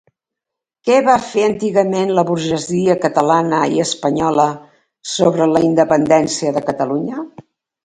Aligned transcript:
Què 0.87 0.95
va 1.07 1.17
fer 1.25 1.43
antigament 1.47 2.13
la 2.19 2.23
burgesia 2.29 2.95
catalana 3.05 3.61
i 3.75 3.79
espanyola 3.85 4.49
sobre 5.13 5.51
la 5.55 5.65
independència 5.71 6.59
de 6.59 6.67
Catalunya? 6.73 7.31